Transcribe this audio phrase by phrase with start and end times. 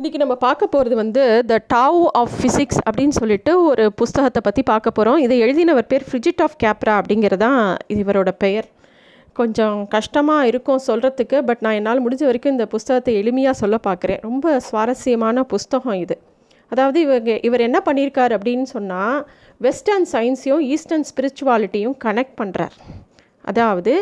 [0.00, 4.90] இன்றைக்கி நம்ம பார்க்க போகிறது வந்து த டாவ் ஆஃப் ஃபிசிக்ஸ் அப்படின்னு சொல்லிட்டு ஒரு புஸ்தகத்தை பற்றி பார்க்க
[4.90, 7.60] போகிறோம் இதை எழுதினவர் பேர் ஃப்ரிஜிட் ஆஃப் கேப்ரா அப்படிங்கிறதான்
[7.96, 8.66] இவரோட பெயர்.
[9.32, 14.20] கொஞ்சம் கஷ்டமாக இருக்கும் சொல்கிறதுக்கு பட் நான் என்னால் முடிஞ்ச வரைக்கும் இந்த புஸ்தகத்தை எளிமையாக சொல்ல பார்க்குறேன்.
[14.20, 16.16] ரொம்ப சுவாரஸ்யமான புஸ்தகம் இது.
[16.72, 19.16] அதாவது இவங்க இவர் என்ன பண்ணியிருக்கார் அப்படின்னு சொன்னால்
[19.60, 22.76] வெஸ்டர்ன் சயின்ஸையும் ஈஸ்டர்ன் ஸ்பிரிச்சுவாலிட்டியும் கனெக்ட் பண்ணுறார்
[23.44, 23.94] அதாவது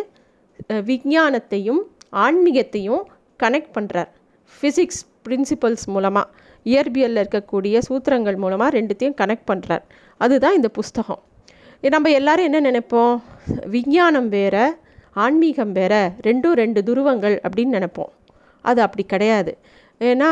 [0.90, 1.82] விஞ்ஞானத்தையும்
[2.24, 3.04] ஆன்மீகத்தையும்
[3.40, 4.12] கனெக்ட் பண்ணுறார்
[4.56, 6.28] ஃபிசிக்ஸ் பிரின்சிபல்ஸ் மூலமாக
[6.64, 9.84] இயற்பியலில் இருக்கக்கூடிய சூத்திரங்கள் மூலமாக ரெண்டுத்தையும் கனெக்ட் பண்ணுறார்
[10.16, 11.22] அதுதான் இந்த புஸ்தகம்.
[11.94, 13.14] நம்ம எல்லாரும் என்ன நினைப்போம்?
[13.74, 14.56] விஞ்ஞானம் வேற
[15.12, 15.94] ஆன்மீகம் வேற
[16.26, 18.12] ரெண்டும் ரெண்டு துருவங்கள் அப்படின்னு நினைப்போம்.
[18.60, 19.52] அது அப்படி கிடையாது.
[20.10, 20.30] ஏன்னா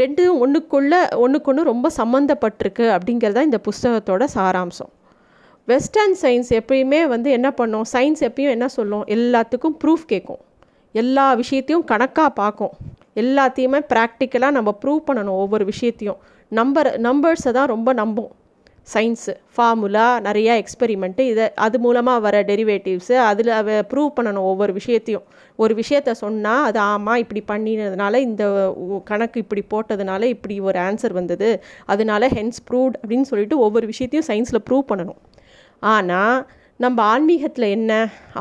[0.00, 0.94] ரெண்டும் ஒன்றுக்குள்ள
[1.24, 4.92] ஒன்றுக்கொன்று ரொம்ப சம்மந்தப்பட்டிருக்கு அப்படிங்கிறது தான் இந்த புஸ்தகத்தோட சாராம்சம்.
[5.64, 7.86] வெஸ்டர்ன் சயின்ஸ் எப்பயுமே வந்து என்ன பண்ணும்?
[7.92, 9.04] சயின்ஸ் எப்பயும் என்ன சொல்லும்?
[9.16, 10.42] எல்லாத்துக்கும் ப்ரூஃப் கேட்கும்.
[11.02, 12.74] எல்லா விஷயத்தையும் கணக்காக பார்க்கும்.
[13.22, 16.18] எல்லாத்தையுமே ப்ராக்டிக்கலாக நம்ம ப்ரூவ் பண்ணணும் ஒவ்வொரு விஷயத்தையும்.
[16.52, 18.32] நம்பர் நம்பர்ஸை தான் ரொம்ப நம்பும்.
[18.92, 23.50] சயின்ஸு ஃபார்முலா நிறையா எக்ஸ்பெரிமெண்ட்டு இதை அது மூலமாக வர டெரிவேட்டிவ்ஸு அதில்
[23.92, 25.24] ப்ரூவ் பண்ணணும் ஒவ்வொரு விஷயத்தையும்.
[25.58, 28.44] ஒரு விஷயத்த சொன்னால் அது ஆமாம் இப்படி பண்ணினதுனால இந்த
[29.10, 31.48] கணக்கு இப்படி போட்டதுனால இப்படி ஒரு ஆன்சர் வந்தது.
[31.86, 35.20] அதனால ஹென்ஸ் ப்ரூவ்ட் அப்படின்னு சொல்லிட்டு ஒவ்வொரு விஷயத்தையும் சயின்ஸில் ப்ரூவ் பண்ணணும்.
[35.94, 36.38] ஆனால்
[36.84, 37.92] நம்ம ஆன்மீகத்தில் என்ன?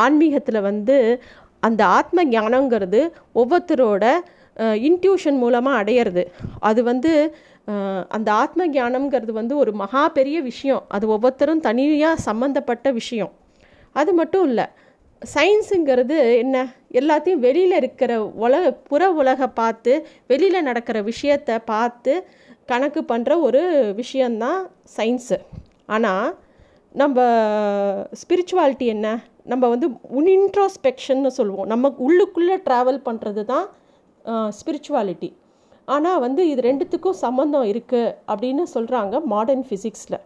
[0.03, 0.95] ஆன்மீகத்தில் வந்து
[1.67, 3.01] அந்த ஆத்ம ஞானங்கிறது
[3.41, 4.05] ஒவ்வொருத்தரோட
[4.89, 6.23] இன்ட்யூஷன் மூலமாக அடையிறது.
[6.69, 7.11] அது வந்து
[8.15, 10.83] அந்த ஆத்ம ஞானம்ங்கிறது வந்து ஒரு மகா பெரிய விஷயம்.
[10.95, 13.31] அது ஒவ்வொருத்தரும் தனியாக சம்மந்தப்பட்ட விஷயம்.
[13.95, 14.65] அது மட்டும் இல்லை
[15.21, 16.57] சயின்ஸுங்கிறது என்ன?
[16.99, 18.11] எல்லாத்தையும் வெளியில் இருக்கிற
[18.45, 19.93] உலக புற உலக பார்த்து
[20.31, 22.13] வெளியில் நடக்கிற விஷயத்தை பார்த்து
[22.71, 23.61] கணக்கு பண்ணுற ஒரு
[24.01, 24.59] விஷயந்தான்
[24.97, 25.37] சயின்ஸு
[25.95, 26.27] ஆனால்
[26.95, 27.23] நம்ம
[28.21, 29.07] ஸ்பிரிச்சுவாலிட்டி என்ன?
[29.45, 29.87] நம்ம வந்து
[30.35, 31.67] இன்ட்ரோஸ்பெக்ஷன்னு சொல்லுவோம்.
[31.67, 33.65] நம்ம உள்ளுக்குள்ளே ட்ராவல் பண்ணுறது தான்
[34.59, 35.29] ஸ்பிரிச்சுவாலிட்டி
[35.87, 40.19] ஆனால் வந்து இது ரெண்டுத்துக்கும் சம்மந்தம் இருக்குது அப்படின்னு சொல்கிறாங்க மாடர்ன் ஃபிசிக்ஸில்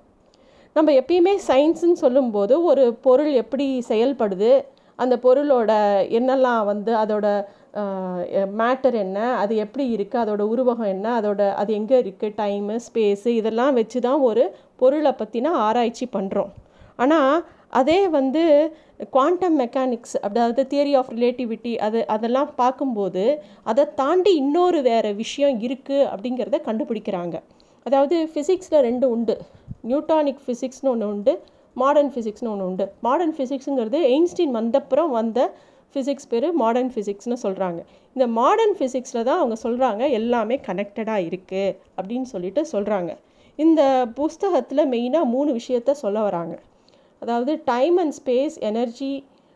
[0.76, 4.52] நம்ம எப்பயுமே சயின்ஸுன்னு சொல்லும்போது ஒரு பொருள் எப்படி செயல்படுது
[5.00, 5.72] அந்த பொருளோட
[6.18, 7.28] என்னெல்லாம் வந்து அதோட
[8.62, 13.74] மேட்டர் என்ன அது எப்படி இருக்குது அதோட உருவகம் என்ன அதோட அது எங்கே இருக்குது டைமு ஸ்பேஸு இதெல்லாம்
[13.74, 14.44] வச்சு தான் ஒரு
[14.76, 16.52] பொருளை பற்றின ஆராய்ச்சி பண்ணுறோம்
[17.04, 17.36] ஆனால்
[17.80, 18.44] அதே வந்து
[19.16, 23.24] குவாண்டம் மெக்கானிக்ஸ் அதாவது தியரி ஆஃப் ரிலேட்டிவிட்டி அது அதெல்லாம் பார்க்கும்போது
[23.72, 27.36] அதை தாண்டி இன்னொரு வேறு விஷயம் இருக்குது அப்படிங்கிறத கண்டுபிடிக்கிறாங்க.
[27.86, 29.36] அதாவது ஃபிசிக்ஸில் ரெண்டு உண்டு.
[29.90, 31.34] நியூட்டானிக் ஃபிசிக்ஸ்னு ஒன்று உண்டு
[31.76, 32.86] மாடர்ன் ஃபிசிக்ஸ்னு ஒன்று உண்டு.
[33.08, 35.40] மாடர்ன் ஃபிசிக்ஸுங்கிறது எயின்ஸ்டீன் வந்தப்புறம் வந்த
[35.96, 37.80] ஃபிசிக்ஸ் பேர் மாடர்ன் ஃபிசிக்ஸ்னு சொல்கிறாங்க
[38.16, 43.12] இந்த மாடர்ன் ஃபிசிக்ஸில் தான் அவங்க சொல்கிறாங்க எல்லாமே கனெக்டடாக இருக்குது அப்படின்னு சொல்லிட்டு சொல்கிறாங்க
[43.60, 43.82] இந்த
[44.20, 46.56] புஸ்தகத்தில் மெயினாக மூணு விஷயத்த சொல்ல வராங்க.
[47.22, 49.14] அதாவது time and space energy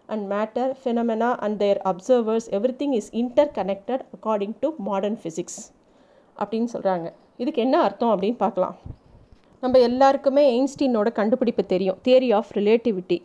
[0.09, 2.47] and matter phenomena and their observers
[2.81, 3.09] everything is
[3.59, 5.61] interconnected according to modern physics
[6.37, 7.07] அப்படின்னு சொல்கிறாங்க
[7.37, 8.75] இதுக்கு என்ன அர்த்தம் அப்படின்னு பார்க்கலாம்.
[9.63, 11.97] நம்ம எல்லாருக்குமே எயின்ஸ்டீனோட கண்டுபிடிப்பு தெரியும்.
[12.05, 13.17] தியரி ஆஃப் ரிலேட்டிவிட்டி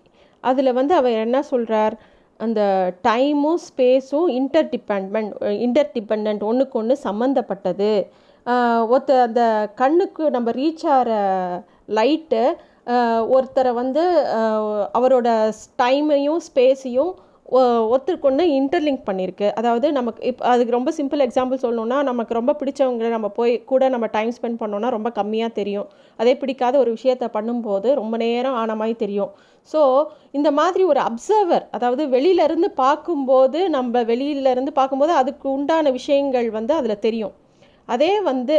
[0.44, 1.94] அதில் வந்து அவர் என்ன சொல்கிறார்
[2.41, 2.60] அந்த
[3.09, 5.32] டைமும் ஸ்பேஸும் இன்டர் டிபெண்ட்மெண்ட்
[5.66, 7.91] இன்டர் டிபெண்ட் ஒன்றுக்கு ஒன்று சம்மந்தப்பட்டது
[8.91, 9.43] ஒருத்த அந்த
[9.81, 11.10] கண்ணுக்கு நம்ம ரீச் ஆகிற
[11.91, 12.43] லைட்டு
[13.37, 14.03] ஒருத்தரை வந்து
[14.99, 15.31] அவரோட
[15.82, 17.15] டைமையும் ஸ்பேஸையும்
[17.91, 19.47] ஒருத்தருக்கு ஒன்று இன்டர்லிங்க் பண்ணியிருக்கு.
[19.59, 24.06] அதாவது நமக்கு இப்போ அதுக்கு ரொம்ப சிம்பிள் எக்ஸாம்பிள் சொல்லணும்னா நமக்கு ரொம்ப பிடிச்சவங்களை நம்ம போய் கூட நம்ம
[24.16, 25.88] டைம் ஸ்பெண்ட் பண்ணோன்னா ரொம்ப கம்மியாக தெரியும்.
[26.21, 29.32] அதே பிடிக்காத ஒரு விஷயத்தை பண்ணும்போது ரொம்ப நேரம் ஆன மாதிரி தெரியும்.
[29.70, 29.81] ஸோ
[30.38, 37.05] இந்த மாதிரி ஒரு அப்சர்வர் அதாவது வெளியிலேருந்து பார்க்கும்போது நம்ம வெளியிலேருந்து பார்க்கும்போது அதுக்கு உண்டான விஷயங்கள் வந்து அதில்
[37.06, 37.34] தெரியும்.
[37.88, 38.59] அதே வந்து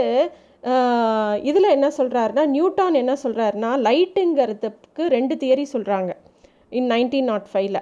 [1.49, 6.11] இதில் என்ன சொல்கிறாருன்னா நியூட்டான் என்ன சொல்கிறாருன்னா லைட்டுங்கிறதுக்கு ரெண்டு தியரி சொல்கிறாங்க
[6.79, 7.79] இன் நைன்டீன் நாட் ஃபைவ்ல.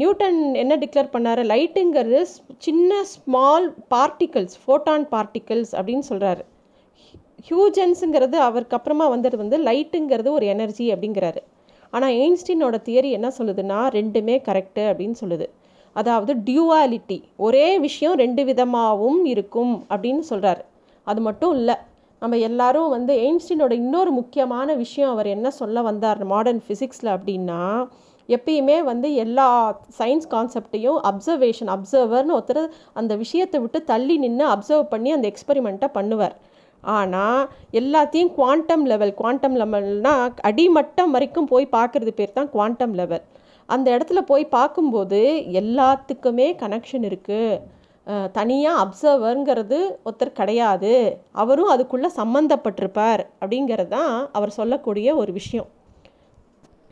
[0.00, 1.40] நியூட்டன் என்ன டிக்ளேர் பண்ணார்?
[1.52, 2.20] லைட்டுங்கிறது
[2.66, 6.44] சின்ன ஸ்மால் பார்ட்டிகல்ஸ் ஃபோட்டான் பார்ட்டிகல்ஸ் அப்படின்னு சொல்கிறாரு
[7.48, 11.40] ஹியூஜன்ஸுங்கிறது அவருக்கு அப்புறமா வந்தது வந்து லைட்டுங்கிறது ஒரு எனர்ஜி அப்படிங்கிறாரு.
[11.92, 15.46] ஆனால் எயின்ஸ்டீனோட தியரி என்ன சொல்லுதுன்னா ரெண்டுமே கரெக்டு அப்படின்னு சொல்லுது.
[15.96, 20.64] அதாவது டியூவாலிட்டி ஒரே விஷயம் ரெண்டு விதமாகவும் இருக்கும் அப்படின்னு சொல்கிறாரு
[21.06, 21.76] அது மட்டும் இல்லை
[22.22, 27.60] நம்ம எல்லாரும் வந்து எயின்ஸ்டீனோட இன்னொரு முக்கியமான விஷயம் அவர் என்ன சொல்ல வந்தார் மாடர்ன் ஃபிசிக்ஸில் அப்படின்னா
[28.28, 29.46] எப்பயுமே வந்து எல்லா
[29.98, 32.62] சயின்ஸ் கான்செப்டையும் அப்சர்வேஷன் அப்சர்வர்னு ஒருத்தர்
[32.92, 36.34] அந்த விஷயத்தை விட்டு தள்ளி நின்று அப்சர்வ் பண்ணி அந்த எக்ஸ்பெரிமெண்ட்டை பண்ணுவார்.
[36.82, 37.40] ஆனால்
[37.72, 40.12] எல்லாத்தையும் குவாண்டம் லெவல் குவாண்டம் லெவல்னா
[40.50, 43.24] அடிமட்டம் வரைக்கும் போய் பார்க்குறது பேர் தான் குவாண்டம் லெவல்
[43.68, 45.20] அந்த இடத்துல போய் பார்க்கும்போது
[45.60, 47.60] எல்லாத்துக்குமே கனெக்ஷன் இருக்குது
[48.38, 50.92] தனியாக அப்சர்வருங்கிறது ஒருத்தர் கிடையாது.
[51.42, 55.68] அவரும் அதுக்குள்ளே சம்மந்தப்பட்டிருப்பார் அப்படிங்கிறது தான் அவர் சொல்லக்கூடிய ஒரு விஷயம்.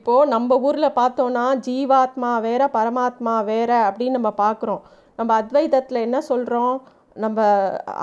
[0.00, 4.82] இப்போது நம்ம ஊரில் பார்த்தோன்னா ஜீவாத்மா வேற பரமாத்மா வேற அப்படின்னு நம்ம பார்க்குறோம்.
[5.18, 6.76] நம்ம அத்வைதத்தில் என்ன சொல்கிறோம்
[7.24, 7.40] நம்ம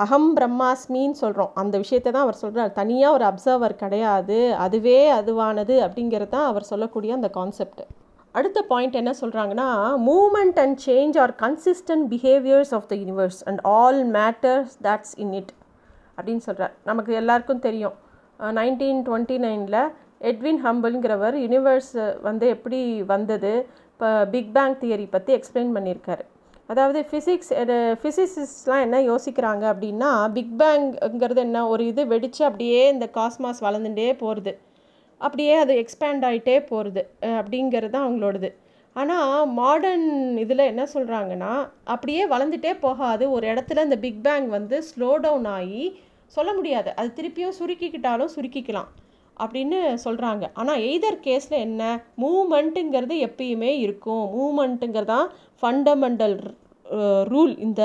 [0.04, 4.38] அகம் பிரம்மாஸ்மின்னு சொல்கிறோம் அந்த விஷயத்தை தான் அவர் சொல்கிறார் தனியாக ஒரு அப்சர்வர் கிடையாது.
[4.64, 7.82] அதுவே அதுவானது அப்படிங்கிறது தான் அவர் சொல்லக்கூடிய அந்த கான்செப்ட்.
[8.38, 9.66] அடுத்த பாயிண்ட் என்ன சொல்கிறாங்கன்னா
[10.06, 15.52] moment and change are consistent behaviours of the universe and all matters that's in it
[16.16, 17.94] அப்படின்னு சொல்கிறார் நமக்கு எல்லாருக்கும் தெரியும்.
[18.58, 19.78] நைன்டீன் டுவெண்ட்டி நைனில்
[20.30, 21.92] எட்வின் ஹம்பிள்ங்கிறவர் யூனிவர்ஸ்
[22.28, 22.80] வந்து எப்படி
[23.12, 23.54] வந்தது?
[23.94, 26.24] இப்போ பிக் பேங் தியரி பற்றி எக்ஸ்பிளைன் பண்ணியிருக்காரு.
[26.72, 27.50] அதாவது ஃபிசிக்ஸ்
[28.02, 31.66] ஃபிசிசிஸ்ட்லாம் என்ன யோசிக்கிறாங்க அப்படின்னா பிக் பேங்கிறது என்ன?
[31.72, 34.54] ஒரு இது வெடித்து அப்படியே இந்த காஸ்மாஸ் வளர்ந்துட்டே போகிறது
[35.20, 37.02] அப்படியே அது எக்ஸ்பேண்ட் ஆகிட்டே போகிறது
[37.38, 38.50] அப்படிங்கிறது தான் அவங்களோடது.
[38.96, 40.08] ஆனால் மாடர்ன்
[40.42, 41.52] இதில் என்ன சொல்கிறாங்கன்னா
[41.94, 43.24] அப்படியே வளர்ந்துட்டே போகாது.
[43.36, 45.84] ஒரு இடத்துல இந்த பிக் பேங் வந்து ஸ்லோ டவுன் ஆகி
[46.36, 46.90] சொல்ல முடியாது.
[46.98, 48.90] அது திருப்பியும் சுருக்கிக்கிட்டாலும் சுருக்கிக்கலாம்
[49.36, 51.82] அப்படின்னு சொல்கிறாங்க ஆனால் எய்தர் கேஸில் என்ன?
[52.22, 54.24] மூமெண்ட்டுங்கிறது எப்பயுமே இருக்கும்.
[54.36, 55.28] மூமெண்ட்டுங்கிறது தான்
[55.62, 56.36] ஃபண்டமெண்டல்
[57.32, 57.82] ரூல் இந்த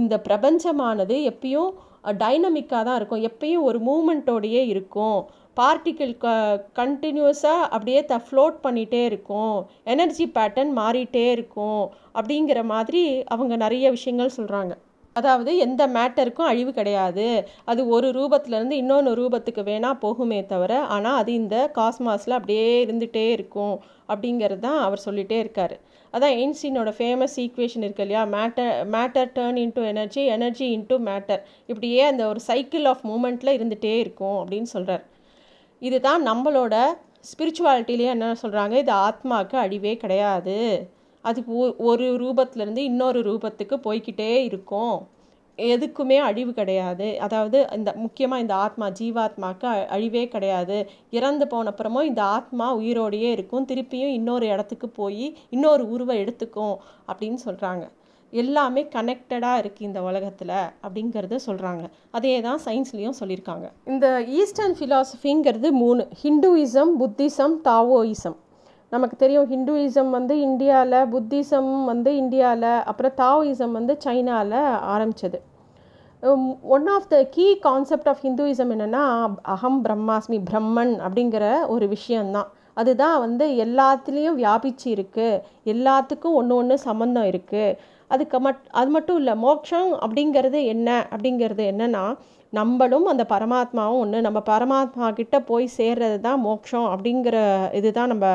[0.00, 1.70] இந்த பிரபஞ்சமானது எப்பயும்
[2.12, 3.24] டைனமிக்காக தான் இருக்கும்.
[3.30, 5.18] எப்பயும் ஒரு மூமெண்ட்டோடையே இருக்கும்.
[5.54, 6.28] பார்ட்டிக்கிள் க
[6.76, 9.56] கண்டினியூஸாக அப்படியே த ஃப்ளோட் பண்ணிகிட்டே இருக்கும்.
[9.84, 11.82] எனர்ஜி பேட்டர்ன் மாறிட்டே இருக்கும்.
[12.14, 14.74] அப்படிங்கிற மாதிரி அவங்க நிறைய விஷயங்கள் சொல்கிறாங்க
[15.16, 17.26] அதாவது எந்த மேட்டருக்கும் அழிவு கிடையாது.
[17.64, 23.76] அது ஒரு ரூபத்துலேருந்து இன்னொன்று ரூபத்துக்கு வேணால் போகுமே தவிர ஆனால் அது இந்த காஸ்மாஸில் அப்படியே இருந்துகிட்டே இருக்கும்
[24.08, 25.74] அப்படிங்கிறது தான் அவர் சொல்லிகிட்டே இருக்கார்.
[26.14, 28.22] அதான் எயின்ஸ்டீனோட ஃபேமஸ் ஈக்குவேஷன் இருக்கு இல்லையா?
[28.36, 33.94] Matter matter turn into energy energy into matter இப்படியே அந்த ஒரு சைக்கிள் ஆஃப் மூமெண்ட்டில் இருந்துகிட்டே
[34.04, 35.04] இருக்கும் அப்படின்னு சொல்கிறார்
[35.82, 36.76] இதுதான் நம்மளோட
[37.30, 40.56] ஸ்பிரிச்சுவாலிட்டிலேயே என்ன சொல்கிறாங்க இது ஆத்மாவுக்கு அழிவே கிடையாது.
[41.28, 41.40] அது
[41.90, 44.98] ஒரு ரூபத்துலேருந்து இன்னொரு ரூபத்துக்கு போய்கிட்டே இருக்கும்.
[45.58, 47.06] எதுக்குமே அழிவு கிடையாது.
[47.26, 50.76] அதாவது இந்த முக்கியமாக இந்த ஆத்மா ஜீவாத்மாவுக்கு அழிவே கிடையாது.
[51.18, 53.68] இறந்து போனப்புறமும் இந்த ஆத்மா உயிரோடையே இருக்கும்.
[53.70, 55.26] திருப்பியும் இன்னொரு இடத்துக்கு போய்
[55.56, 56.76] இன்னொரு உருவை எடுத்துக்கும்
[57.10, 57.84] அப்படின்னு சொல்கிறாங்க
[58.32, 61.84] எல்லாமே கனெக்டடாக இருக்குது இந்த உலகத்தில் அப்படிங்கிறத சொல்கிறாங்க
[62.16, 63.66] அதே தான் சயின்ஸ்லேயும் சொல்லியிருக்காங்க.
[63.92, 64.06] இந்த
[64.40, 66.04] ஈஸ்டர்ன் ஃபிலாசபிங்கிறது மூணு.
[66.22, 68.38] ஹிந்துயிசம் புத்திசம் தாவோயிசம்
[68.92, 75.38] நமக்கு தெரியும் ஹிந்துயிசம் வந்து இந்தியாவில் புத்திசம் வந்து இந்தியாவில் அப்புறம் தாவோயிசம் வந்து சைனாவில் ஆரம்பித்தது
[76.70, 79.02] one of the key concept of Hinduism என்னென்னா
[79.42, 87.24] அகம் பிரம்மாஸ்மி பிரம்மன் அப்படிங்கிற ஒரு விஷயந்தான் அதுதான் வந்து எல்லாத்துலேயும் வியாபிச்சு இருக்குது எல்லாத்துக்கும் ஒன்று ஒன்று சம்மந்தம்
[87.24, 87.76] இருக்குது
[88.10, 91.06] அதுக்கு மட் அது மட்டும் இல்லை மோட்சம் அப்படிங்கிறது என்ன?
[91.10, 92.04] அப்படிங்கிறது என்னென்னா
[92.52, 97.36] நம்மளும் அந்த பரமாத்மாவும் ஒன்று நம்ம பரமாத்மா கிட்ட போய் சேர்றது தான் மோட்சம் அப்படிங்கிற
[97.72, 98.26] இதுதான் நம்ம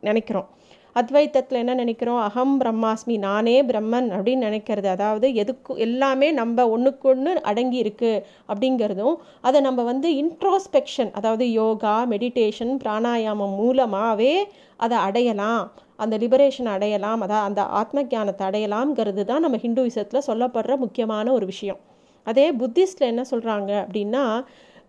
[0.00, 0.48] நினைக்கிறோம்.
[0.96, 2.20] அத்வைத்தத்தில் என்ன நினைக்கிறோம்?
[2.20, 4.86] அகம் பிரம்மாஸ்மி நானே பிரம்மன் அப்படின்னு நினைக்கிறது.
[4.86, 12.06] அதாவது எதுக்கு எல்லாமே நம்ம ஒன்றுக்கு ஒன்று அடங்கி இருக்குது அப்படிங்கிறதும் அதை நம்ம வந்து இன்ட்ரோஸ்பெக்ஷன் அதாவது யோகா
[12.10, 14.32] மெடிடேஷன் பிராணாயாமம் மூலமாகவே
[14.76, 15.62] அதை அடையலாம்.
[15.96, 17.22] அந்த லிபரேஷன் அடையலாம்.
[17.22, 21.80] அதான் அந்த ஆத்ம ஜானத்தை அடையலாம்ங்கிறது தான் நம்ம ஹிந்துவிசத்தில் சொல்லப்படுற முக்கியமான ஒரு விஷயம்.
[22.26, 24.24] அதே புத்திஸ்டில் என்ன சொல்கிறாங்க அப்படின்னா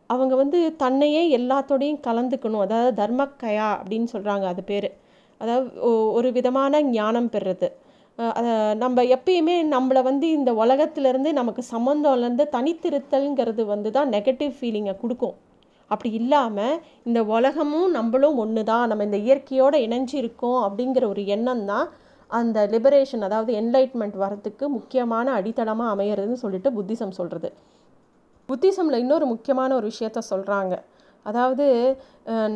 [0.10, 2.64] அவங்க வந்து தன்னையே எல்லாத்தோடையும் கலந்துக்கணும்.
[2.66, 4.90] அதாவது தர்மக்கயா அப்படின்னு சொல்கிறாங்க அது பேர்.
[5.42, 5.70] அதாவது
[6.18, 7.68] ஒரு விதமான ஞானம் பெறுறது.
[8.38, 8.54] அதை
[8.84, 15.36] நம்ம எப்பயுமே நம்மளை வந்து இந்த உலகத்திலேருந்து நமக்கு சம்மந்தம்லேருந்து தனித்திருத்தல்ங்கிறது வந்து தான் நெகட்டிவ் ஃபீலிங்கை கொடுக்கும்.
[15.92, 16.76] அப்படி இல்லாமல்
[17.08, 21.88] இந்த உலகமும் நம்மளும் ஒன்று தான் நம்ம இந்த இயற்கையோடு இணைஞ்சு இருக்கோம் அப்படிங்கிற ஒரு எண்ணம் தான்
[22.30, 27.50] அந்த லிபரேஷன் அதாவது என்லைட்மெண்ட் வரத்துக்கு முக்கியமான அடித்தளமாக அமையிறதுன்னு சொல்லிட்டு புத்திசம் சொல்கிறது
[28.50, 30.76] புத்திசமில் இன்னொரு முக்கியமான ஒரு விஷயத்த சொல்கிறாங்க
[31.26, 31.66] அதாவது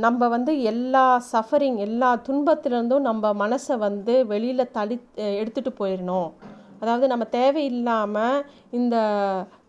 [0.05, 4.95] நம்ம வந்து எல்லா சஃபரிங் எல்லா துன்பத்திலேருந்தும் நம்ம மனசை வந்து வெளியில் தளி
[5.39, 6.29] எடுத்துகிட்டு போயிடணும்
[6.79, 8.39] அதாவது நம்ம தேவையில்லாமல்
[8.77, 8.95] இந்த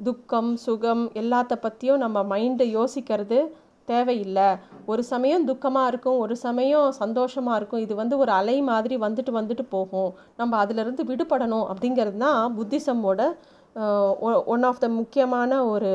[0.03, 3.39] துக்கம் சுகம் எல்லாத்த பற்றியும் நம்ம மைண்டை யோசிக்கிறது
[3.89, 4.49] தேவையில்லை.
[4.91, 7.83] ஒரு சமயம் துக்கமாக இருக்கும் ஒரு சமயம் சந்தோஷமாக இருக்கும்.
[7.87, 10.11] இது வந்து ஒரு அலை மாதிரி வந்துட்டு வந்துட்டு போகும்.
[10.41, 13.23] நம்ம அதிலிருந்து விடுபடணும் அப்படிங்கிறது தான் புத்திசம்மோட
[14.55, 15.93] ஒன் ஆஃப் த முக்கியமான ஒரு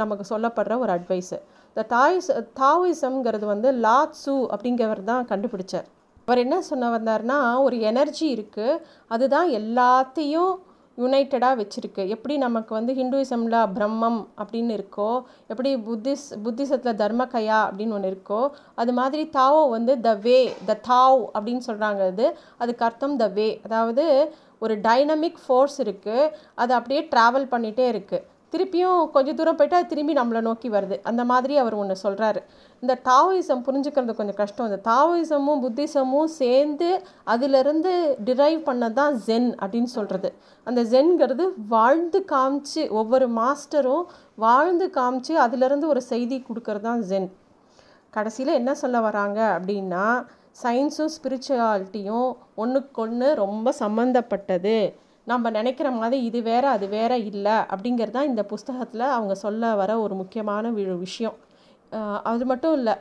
[0.00, 2.30] நமக்கு சொல்லப்படுற ஒரு அட்வைஸு இந்த தாய்ஸ்
[2.60, 5.86] தாவிசம்ங்கிறது வந்து லாட்ஸு அப்படிங்கிறவர் தான் கண்டுபிடிச்சார்.
[6.28, 8.80] அவர் என்ன சொன்ன வந்தார்னா ஒரு எனர்ஜி இருக்குது
[9.14, 10.52] அதுதான் எல்லாத்தையும்
[10.98, 12.02] யுனைட்டடாக வச்சுருக்கு.
[12.14, 15.10] எப்படி நமக்கு வந்து ஹிந்துயிசமில் பிரம்மம் அப்படின்னு இருக்கோ
[15.52, 18.40] எப்படி புத்திஸ் புத்திசத்தில் தர்மகயா அப்படின்னு ஒன்று இருக்கோ
[18.82, 22.26] அது மாதிரி தாவோ வந்து த வே த தாவ் அப்படின்னு சொல்கிறாங்க அது.
[22.62, 24.04] அதுக்கு அர்த்தம் த வே அதாவது
[24.64, 26.30] ஒரு டைனமிக் ஃபோர்ஸ் இருக்குது
[26.62, 30.96] அது அப்படியே ட்ராவல் பண்ணிகிட்டே இருக்குது திருப்பியும் கொஞ்சம் தூரம் போயிட்டு அது திரும்பி நம்மளை நோக்கி வருது.
[31.10, 32.40] அந்த மாதிரி அவர் ஒன்று சொல்கிறாரு
[32.82, 34.68] இந்த டாவோயிசம் புரிஞ்சுக்கிறது கொஞ்சம் கஷ்டம்.
[34.70, 36.88] இந்த டாவோயிசமும் புத்திசமும் சேர்ந்து
[37.34, 37.92] அதிலிருந்து
[38.28, 40.30] டிரைவ் பண்ணது தான் ஜென் அப்படின்னு சொல்கிறது
[40.66, 44.04] அந்த ஜென்கிறது வாழ்ந்து காமிச்சு ஒவ்வொரு மாஸ்டரும்
[44.46, 47.30] வாழ்ந்து காமிச்சு அதிலிருந்து ஒரு செய்தி கொடுக்கறது தான் ஜென்
[48.14, 50.06] கடைசியில் என்ன சொல்ல வராங்க அப்படின்னா
[50.62, 54.94] சயின்ஸும் ஸ்பிரிச்சுவாலிட்டியும் ஒன்றுக்கொன்று ரொம்ப சம்மந்தப்பட்டது
[55.24, 60.00] நம்ம நினைக்கிற மாதிரி இது வேற அது வேற இல்லை அப்படிங்கிறது தான் இந்த புஸ்தகத்தில் அவங்க சொல்ல வர
[60.00, 61.36] ஒரு முக்கியமான விஷயம்.
[62.22, 62.94] அது மட்டும் இல்லை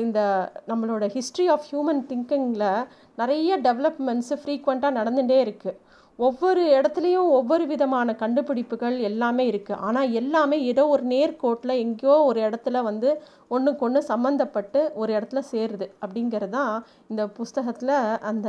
[0.00, 0.20] இந்த
[0.68, 5.78] நம்மளோட ஹிஸ்ட்ரி ஆஃப் ஹியூமன் திங்கிங்கில் நிறைய டெவலப்மெண்ட்ஸு ஃப்ரீக்வெண்ட்டாக நடந்துகிட்டே இருக்குது
[6.18, 12.82] ஒவ்வொரு இடத்துலையும் ஒவ்வொரு விதமான கண்டுபிடிப்புகள் எல்லாமே இருக்குது ஆனால் எல்லாமே ஏதோ ஒரு நேர்கோட்டில் எங்கேயோ ஒரு இடத்துல
[12.88, 13.08] வந்து
[13.54, 16.74] ஒன்றுக்கு ஒன்று சம்மந்தப்பட்டு ஒரு இடத்துல சேருது அப்படிங்கிறது தான்
[17.10, 17.94] இந்த புஸ்தகத்தில்
[18.30, 18.48] அந்த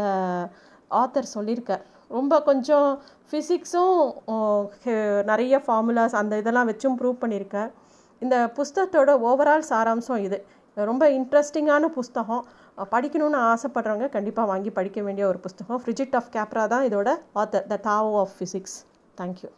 [1.02, 1.84] ஆத்தர் சொல்லியிருக்கார்.
[2.18, 2.90] ரொம்ப கொஞ்சம்
[3.30, 3.98] ஃபிசிக்ஸும்
[5.32, 7.72] நிறைய ஃபார்முலாஸ் அந்த இதெல்லாம் வச்சும் ப்ரூவ் பண்ணியிருக்கார்.
[8.22, 10.40] இந்த புஸ்தகத்தோட ஓவரால் சாராம்சம் இது.
[10.78, 12.46] ரொம்ப இன்ட்ரெஸ்டிங்கான புஸ்தகம்.
[12.78, 15.82] படிக்கணும்னு ஆசைப்படுறவங்க கண்டிப்பாக வாங்கி படிக்க வேண்டிய ஒரு புஸ்தகம்.
[15.84, 17.10] ஃப்ரிஜிட் ஆஃப் கேப்ரா தான் இதோட
[17.44, 18.78] author the Tao of physics
[19.22, 19.50] thank you